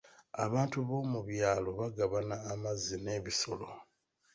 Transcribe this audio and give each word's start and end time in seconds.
Abantu 0.45 0.77
b'omu 0.87 1.19
byalo 1.29 1.69
bagabana 1.79 2.35
amazzi 2.51 2.95
n'ebisolo. 3.03 3.67